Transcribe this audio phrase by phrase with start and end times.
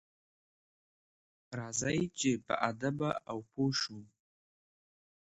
[1.59, 3.99] راځئ چې باادبه او پوه شو.